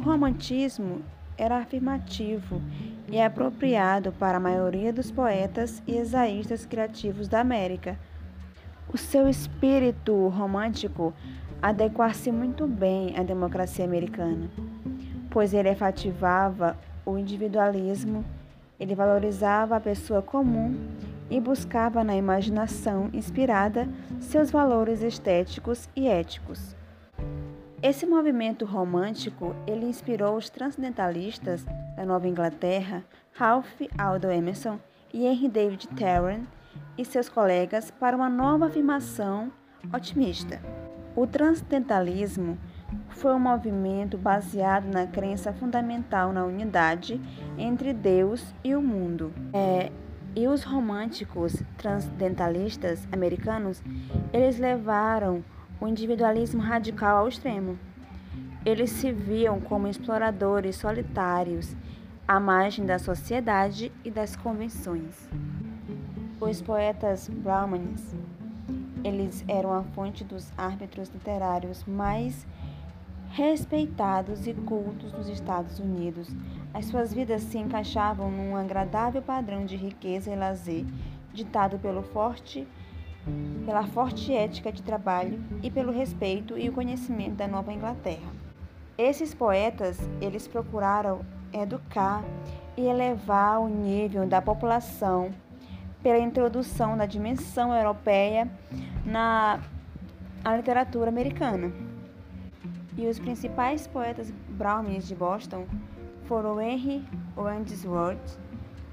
[0.00, 1.02] O romantismo
[1.36, 2.62] era afirmativo
[3.06, 7.98] e apropriado para a maioria dos poetas e ensaístas criativos da América.
[8.90, 11.12] O seu espírito romântico
[11.60, 14.50] adequar-se muito bem à democracia americana,
[15.28, 18.24] pois ele efetivava o individualismo,
[18.80, 20.74] ele valorizava a pessoa comum
[21.28, 23.86] e buscava na imaginação inspirada
[24.18, 26.79] seus valores estéticos e éticos.
[27.82, 31.64] Esse movimento romântico, ele inspirou os transcendentalistas
[31.96, 34.78] da Nova Inglaterra, Ralph Aldo Emerson
[35.14, 36.40] e Henry David Thoreau
[36.98, 39.50] e seus colegas para uma nova afirmação
[39.94, 40.60] otimista.
[41.16, 42.58] O transcendentalismo
[43.08, 47.18] foi um movimento baseado na crença fundamental na unidade
[47.56, 49.32] entre Deus e o mundo.
[49.54, 49.90] É,
[50.36, 53.82] e os românticos transcendentalistas americanos,
[54.34, 55.42] eles levaram
[55.80, 57.78] o individualismo radical ao extremo.
[58.64, 61.74] Eles se viam como exploradores solitários,
[62.28, 65.28] à margem da sociedade e das convenções.
[66.40, 68.14] Os poetas brahmanes
[69.02, 72.46] eles eram a fonte dos árbitros literários mais
[73.30, 76.28] respeitados e cultos dos Estados Unidos.
[76.74, 80.84] As suas vidas se encaixavam num agradável padrão de riqueza e lazer,
[81.32, 82.66] ditado pelo forte,
[83.64, 88.30] pela forte ética de trabalho e pelo respeito e o conhecimento da Nova Inglaterra.
[88.96, 91.20] Esses poetas, eles procuraram
[91.52, 92.22] educar
[92.76, 95.30] e elevar o nível da população
[96.02, 98.50] pela introdução da dimensão europeia
[99.04, 99.60] na
[100.56, 101.72] literatura americana.
[102.96, 105.66] E os principais poetas brahmins de Boston
[106.24, 107.04] foram Henry
[107.36, 108.38] Wadsworth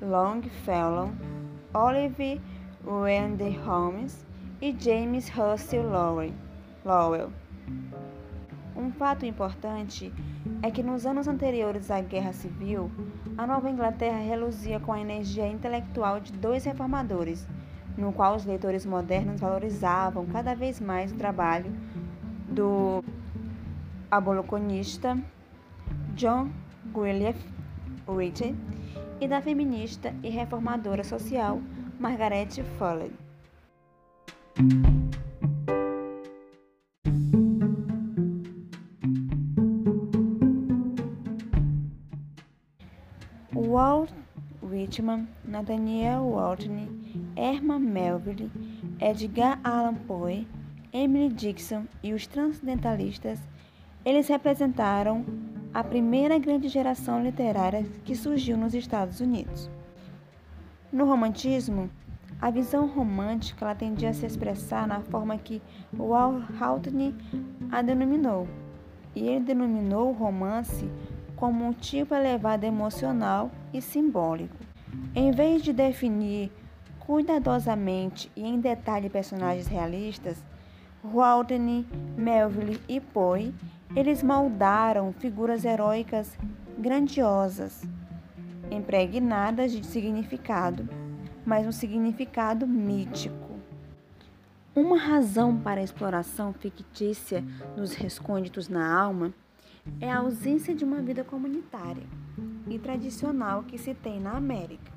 [0.00, 1.12] Longfellow,
[1.72, 2.40] Oliver
[2.84, 4.26] Wendell Holmes
[4.60, 5.84] e James Russell
[6.84, 7.32] Lowell.
[8.74, 10.12] Um fato importante
[10.62, 12.90] é que nos anos anteriores à Guerra Civil,
[13.36, 17.46] a Nova Inglaterra reluzia com a energia intelectual de dois reformadores,
[17.96, 21.72] no qual os leitores modernos valorizavam cada vez mais o trabalho
[22.48, 23.04] do
[24.10, 25.18] abolicionista
[26.14, 26.50] John
[26.94, 27.34] William
[28.08, 28.56] Whitney
[29.20, 31.60] e da feminista e reformadora social
[32.02, 33.12] Margaret Fuller.
[43.54, 44.10] Walt
[44.60, 46.88] Whitman, Nathaniel Waltney,
[47.36, 48.50] Herman Melville,
[49.00, 50.44] Edgar Allan Poe,
[50.92, 53.38] Emily Dixon e os transcendentalistas,
[54.04, 55.24] eles representaram
[55.72, 59.70] a primeira grande geração literária que surgiu nos Estados Unidos.
[60.92, 61.88] No romantismo,
[62.38, 65.62] a visão romântica ela tendia a se expressar na forma que
[65.96, 66.86] Walt
[67.70, 68.46] a denominou,
[69.14, 70.86] e ele denominou o romance
[71.34, 74.54] como um tipo elevado emocional e simbólico.
[75.14, 76.52] Em vez de definir
[77.00, 80.44] cuidadosamente e em detalhe personagens realistas,
[81.02, 81.86] Walden,
[82.18, 83.54] Melville e Poe,
[83.96, 86.36] eles moldaram figuras heróicas
[86.78, 87.82] grandiosas,
[88.72, 90.88] impregnadas de significado,
[91.44, 93.52] mas um significado mítico.
[94.74, 97.44] Uma razão para a exploração fictícia
[97.76, 99.32] dos recônditos na alma
[100.00, 102.06] é a ausência de uma vida comunitária
[102.68, 104.90] e tradicional que se tem na América.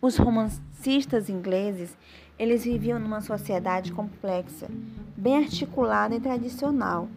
[0.00, 1.96] Os romancistas ingleses,
[2.38, 4.68] eles viviam numa sociedade complexa,
[5.16, 7.08] bem articulada e tradicional,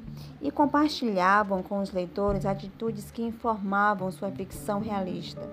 [0.42, 5.50] e compartilhavam com os leitores atitudes que informavam sua ficção realista.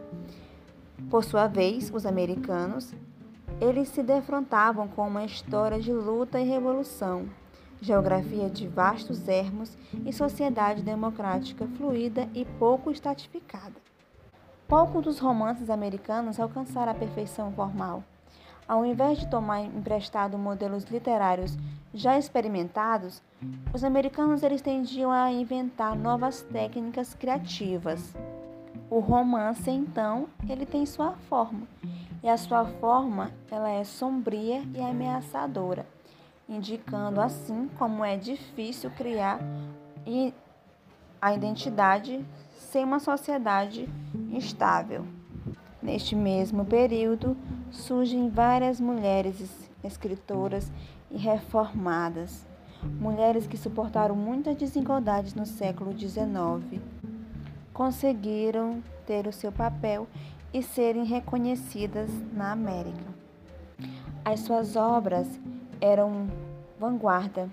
[1.11, 2.95] Por sua vez, os americanos,
[3.61, 7.27] eles se defrontavam com uma história de luta e revolução,
[7.81, 13.75] geografia de vastos ermos e sociedade democrática fluida e pouco estratificada.
[14.69, 18.03] Poucos dos romances americanos alcançaram a perfeição formal.
[18.72, 21.59] Ao invés de tomar emprestado modelos literários
[21.92, 23.22] já experimentados,
[23.71, 28.16] os americanos eles tendiam a inventar novas técnicas criativas.
[28.89, 31.69] O romance, então, ele tem sua forma,
[32.22, 35.86] e a sua forma ela é sombria e ameaçadora,
[36.48, 39.39] indicando assim como é difícil criar
[41.21, 42.24] a identidade
[42.54, 43.86] sem uma sociedade
[44.30, 45.04] instável.
[45.83, 47.36] Neste mesmo período,
[47.72, 50.71] surgem várias mulheres escritoras
[51.10, 52.47] e reformadas,
[53.01, 56.80] mulheres que suportaram muitas desigualdades no século XIX,
[57.72, 60.07] conseguiram ter o seu papel
[60.53, 63.13] e serem reconhecidas na América.
[64.24, 65.27] As suas obras
[65.80, 66.28] eram
[66.78, 67.48] vanguarda,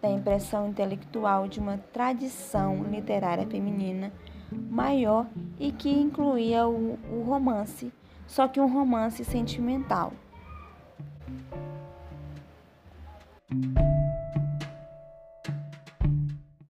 [0.00, 4.10] da impressão intelectual de uma tradição literária feminina
[4.50, 5.26] maior
[5.58, 7.92] e que incluía o, o romance,
[8.30, 10.12] só que um romance sentimental.